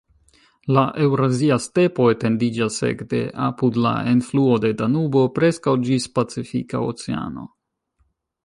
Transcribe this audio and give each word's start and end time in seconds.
La 0.75 0.83
Eŭrazia 1.07 1.57
Stepo 1.65 2.07
etendiĝas 2.13 2.79
ekde 2.89 3.21
apud 3.49 3.79
la 3.87 3.93
enfluo 4.15 4.59
de 4.67 4.75
Danubo 4.83 5.25
preskaŭ 5.39 5.77
ĝis 5.91 6.11
Pacifika 6.17 6.83
Oceano. 6.91 7.47